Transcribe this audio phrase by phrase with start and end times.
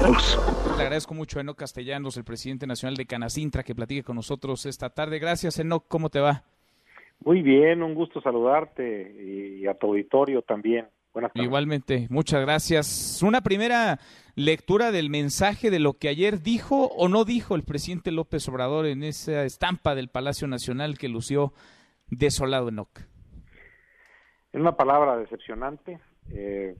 [0.00, 4.64] Le agradezco mucho a Enoc Castellanos, el presidente nacional de Canacintra, que platique con nosotros
[4.64, 5.18] esta tarde.
[5.18, 5.86] Gracias, Enoc.
[5.88, 6.44] ¿Cómo te va?
[7.20, 10.86] Muy bien, un gusto saludarte y a tu auditorio también.
[11.12, 11.44] Buenas tardes.
[11.44, 13.20] Igualmente, muchas gracias.
[13.24, 13.98] Una primera
[14.36, 18.86] lectura del mensaje de lo que ayer dijo o no dijo el presidente López Obrador
[18.86, 21.52] en esa estampa del Palacio Nacional que lució
[22.06, 23.00] desolado Enoc.
[24.52, 25.98] En una palabra decepcionante,
[26.30, 26.76] eh,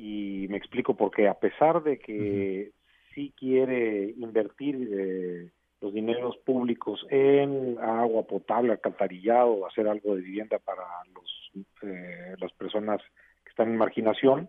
[0.00, 1.28] y me explico por qué.
[1.28, 2.70] A pesar de que
[3.14, 5.50] sí quiere invertir eh,
[5.82, 10.84] los dineros públicos en agua potable, alcantarillado, hacer algo de vivienda para
[11.14, 13.02] los, eh, las personas
[13.44, 14.48] que están en marginación,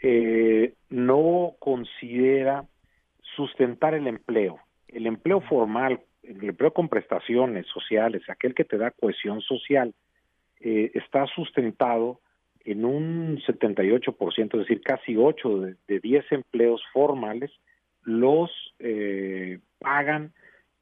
[0.00, 2.64] eh, no considera
[3.36, 4.58] sustentar el empleo.
[4.88, 9.94] El empleo formal, el empleo con prestaciones sociales, aquel que te da cohesión social,
[10.60, 12.18] está sustentado
[12.70, 17.50] en un 78%, es decir, casi 8 de, de 10 empleos formales
[18.04, 20.32] los eh, pagan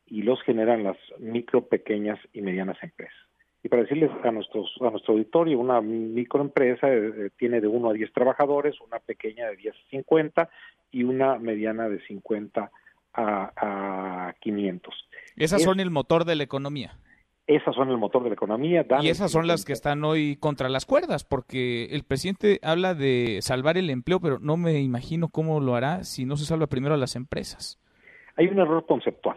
[0.06, 3.16] y los generan las micro, pequeñas y medianas empresas.
[3.62, 7.90] Y para decirles a, nuestros, a nuestro auditorio, una microempresa eh, eh, tiene de 1
[7.90, 10.50] a 10 trabajadores, una pequeña de 10 a 50
[10.92, 12.70] y una mediana de 50
[13.14, 15.08] a, a 500.
[15.36, 16.98] Esas son el motor de la economía.
[17.46, 18.84] Esas son el motor de la economía.
[19.00, 23.38] y esas son las que están hoy contra las cuerdas, porque el presidente habla de
[23.40, 26.94] salvar el empleo, pero no me imagino cómo lo hará si no se salva primero
[26.94, 27.78] a las empresas.
[28.36, 29.36] Hay un error conceptual.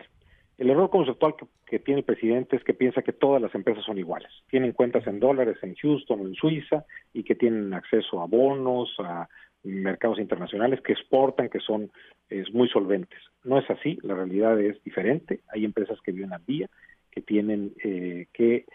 [0.58, 1.36] El error conceptual
[1.68, 4.30] que, tiene el presidente es que piensa que todas las empresas son iguales.
[4.50, 8.94] Tienen cuentas en dólares en Houston o en Suiza y que tienen acceso a bonos,
[9.00, 9.30] a
[9.64, 11.92] mercados internacionales que exportan, que son
[12.30, 13.20] es, muy solventes.
[13.44, 15.42] No es así, la realidad es diferente.
[15.54, 16.70] Hay empresas que viven al día
[17.12, 18.66] que tienen eh, que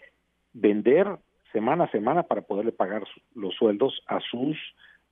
[0.53, 1.07] vender
[1.51, 4.57] semana a semana para poderle pagar los sueldos a sus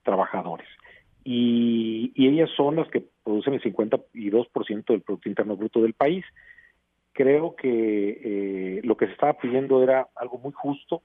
[0.02, 0.68] trabajadores.
[1.24, 6.24] Y, ellas son las que producen el 52% del Producto Interno Bruto del país.
[7.12, 11.02] Creo que eh, lo que se estaba pidiendo era algo muy justo,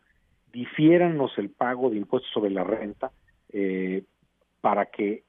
[0.52, 3.12] difiéranos el pago de impuestos sobre la renta
[3.54, 4.04] eh,
[4.62, 5.24] para que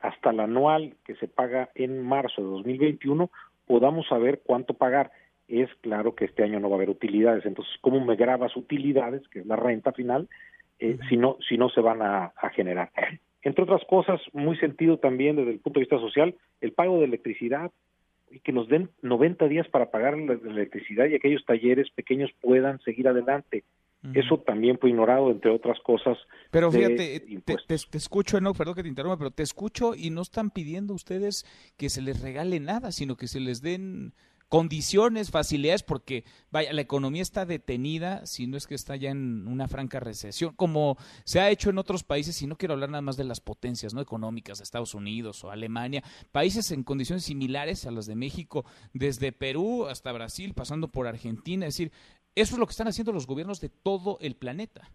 [0.00, 3.30] hasta el anual que se paga en marzo de 2021
[3.66, 5.12] podamos saber cuánto pagar
[5.60, 7.44] es claro que este año no va a haber utilidades.
[7.44, 10.28] Entonces, ¿cómo me grabas utilidades, que es la renta final,
[10.78, 12.90] eh, si, no, si no se van a, generar?
[13.42, 17.04] Entre otras cosas, muy sentido también desde el punto de vista social, el pago de
[17.04, 17.70] electricidad
[18.30, 22.80] y que nos den 90 días para pagar la, electricidad y aquellos talleres pequeños puedan
[22.80, 23.64] seguir adelante.
[24.14, 26.18] Eso también fue ignorado, entre otras cosas.
[26.50, 30.22] Pero fíjate, te, te, escucho, no, perdón que te interrumpa, pero te escucho y no
[30.22, 31.44] están pidiendo ustedes
[31.76, 34.12] que se les regale nada, sino que se les den
[34.52, 39.48] condiciones, facilidades, porque vaya, la economía está detenida, si no es que está ya en
[39.48, 43.00] una franca recesión, como se ha hecho en otros países, y no quiero hablar nada
[43.00, 46.02] más de las potencias no económicas, Estados Unidos o Alemania,
[46.32, 51.64] países en condiciones similares a las de México, desde Perú hasta Brasil, pasando por Argentina,
[51.66, 51.90] es decir,
[52.34, 54.90] eso es lo que están haciendo los gobiernos de todo el planeta.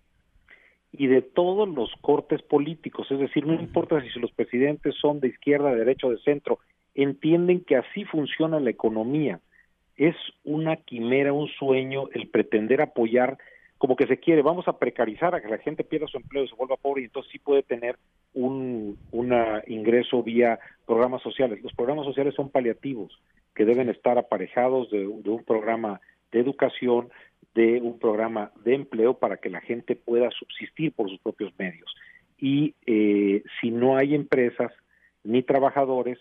[0.92, 5.30] Y de todos los cortes políticos, es decir, no importa si los presidentes son de
[5.30, 6.60] izquierda, de derecha o de centro,
[6.94, 9.42] entienden que así funciona la economía
[9.98, 13.38] es una quimera, un sueño el pretender apoyar
[13.78, 16.48] como que se quiere, vamos a precarizar a que la gente pierda su empleo y
[16.48, 17.98] se vuelva pobre y entonces sí puede tener
[18.34, 18.98] un
[19.68, 21.62] ingreso vía programas sociales.
[21.62, 23.20] Los programas sociales son paliativos
[23.56, 27.10] que deben estar aparejados de, un programa de educación,
[27.54, 31.96] de un programa de empleo para que la gente pueda subsistir por sus propios medios.
[32.40, 34.72] Y eh, si no hay empresas
[35.24, 36.20] ni trabajadores,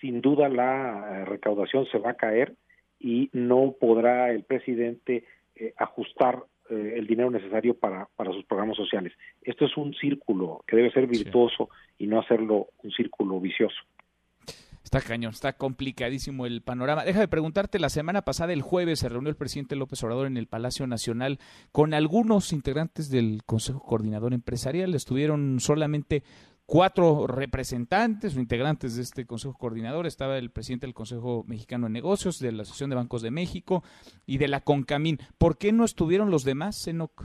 [0.00, 2.54] sin duda la eh, recaudación se va a caer
[3.02, 5.24] y no podrá el presidente
[5.56, 9.12] eh, ajustar eh, el dinero necesario para, para sus programas sociales.
[9.42, 11.68] Esto es un círculo que debe ser virtuoso
[11.98, 13.76] y no hacerlo un círculo vicioso.
[14.84, 17.04] Está cañón, está complicadísimo el panorama.
[17.04, 20.48] Déjame preguntarte, la semana pasada, el jueves, se reunió el presidente López Obrador en el
[20.48, 21.38] Palacio Nacional
[21.72, 24.94] con algunos integrantes del Consejo Coordinador Empresarial.
[24.94, 26.24] Estuvieron solamente
[26.72, 30.06] cuatro representantes o integrantes de este Consejo Coordinador.
[30.06, 33.82] Estaba el presidente del Consejo Mexicano de Negocios, de la Asociación de Bancos de México
[34.24, 35.18] y de la CONCAMIN.
[35.36, 37.24] ¿Por qué no estuvieron los demás, Senoc?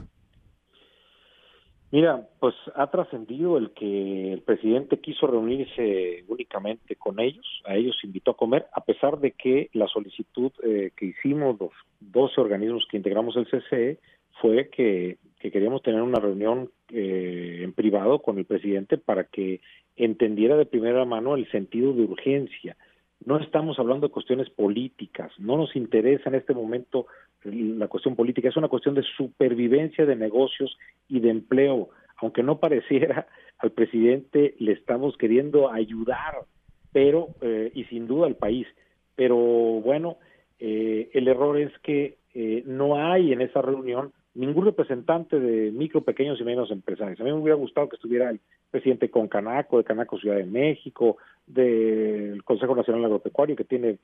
[1.90, 7.96] Mira, pues ha trascendido el que el presidente quiso reunirse únicamente con ellos, a ellos
[8.02, 11.70] invitó a comer, a pesar de que la solicitud eh, que hicimos los
[12.00, 13.98] 12 organismos que integramos el CCE
[14.42, 19.60] fue que que queríamos tener una reunión eh, en privado con el presidente para que
[19.96, 22.76] entendiera de primera mano el sentido de urgencia.
[23.24, 27.06] No estamos hablando de cuestiones políticas, no nos interesa en este momento
[27.44, 30.76] la cuestión política, es una cuestión de supervivencia de negocios
[31.08, 31.90] y de empleo.
[32.16, 33.26] Aunque no pareciera,
[33.58, 36.46] al presidente le estamos queriendo ayudar
[36.92, 38.66] pero, eh, y sin duda el país.
[39.14, 40.16] Pero bueno,
[40.58, 46.02] eh, el error es que eh, no hay en esa reunión ningún representante de micro,
[46.02, 47.20] pequeños y medianos empresarios.
[47.20, 48.40] A mí me hubiera gustado que estuviera el
[48.70, 53.98] presidente con Canaco, de Canaco Ciudad de México, del Consejo Nacional Agropecuario, que tiene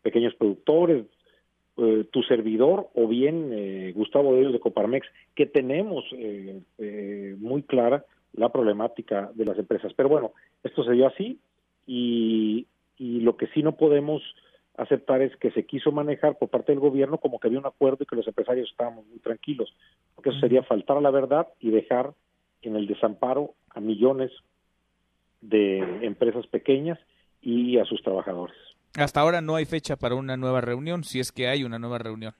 [0.00, 1.04] pequeños productores,
[2.10, 6.04] tu servidor o bien Gustavo de de Coparmex, que tenemos
[7.38, 8.04] muy clara
[8.34, 9.92] la problemática de las empresas.
[9.94, 10.32] Pero bueno,
[10.62, 11.38] esto se dio así
[11.86, 12.66] y,
[12.96, 14.22] y lo que sí no podemos
[14.76, 17.98] aceptar es que se quiso manejar por parte del gobierno como que había un acuerdo
[18.00, 19.74] y que los empresarios estábamos muy tranquilos,
[20.14, 22.14] porque eso sería faltar a la verdad y dejar
[22.62, 24.30] en el desamparo a millones
[25.40, 26.98] de empresas pequeñas
[27.40, 28.56] y a sus trabajadores.
[28.94, 31.98] Hasta ahora no hay fecha para una nueva reunión, si es que hay una nueva
[31.98, 32.34] reunión.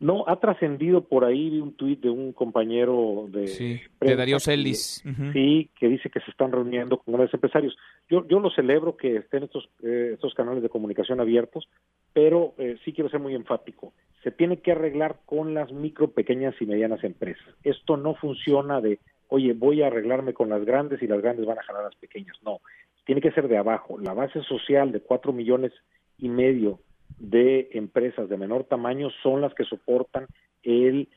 [0.00, 5.04] No, ha trascendido por ahí un tuit de un compañero de, sí, de Darío Celis.
[5.34, 7.76] Sí, que dice que se están reuniendo con grandes empresarios.
[8.08, 11.68] Yo, yo lo celebro que estén estos, eh, estos canales de comunicación abiertos,
[12.14, 13.92] pero eh, sí quiero ser muy enfático.
[14.24, 17.54] Se tiene que arreglar con las micro, pequeñas y medianas empresas.
[17.62, 21.58] Esto no funciona de, oye, voy a arreglarme con las grandes y las grandes van
[21.58, 22.38] a jalar a las pequeñas.
[22.42, 22.60] No,
[23.04, 23.98] tiene que ser de abajo.
[23.98, 25.72] La base social de cuatro millones
[26.16, 26.78] y medio
[27.18, 30.26] de empresas de menor tamaño son las que soportan
[30.62, 31.08] el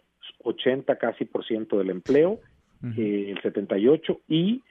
[0.44, 2.40] 80 casi por ciento del empleo,
[2.98, 4.62] eh, el 78 y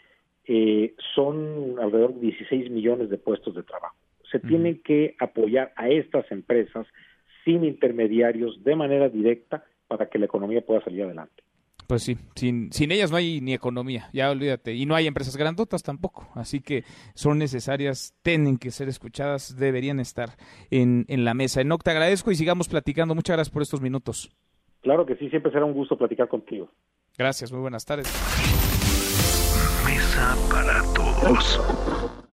[0.47, 3.97] eh, son alrededor de 16 millones de puestos de trabajo.
[4.31, 6.87] Se tienen que apoyar a estas empresas
[7.45, 11.43] sin intermediarios de manera directa para que la economía pueda salir adelante.
[11.93, 14.73] Pues sí, sin, sin ellas no hay ni economía, ya olvídate.
[14.73, 16.27] Y no hay empresas grandotas tampoco.
[16.35, 20.39] Así que son necesarias, tienen que ser escuchadas, deberían estar
[20.71, 21.61] en, en la mesa.
[21.61, 23.15] Enoc, te agradezco y sigamos platicando.
[23.15, 24.35] Muchas gracias por estos minutos.
[24.81, 26.71] Claro que sí, siempre será un gusto platicar contigo.
[27.19, 28.07] Gracias, muy buenas tardes.
[29.85, 32.23] Mesa para todos.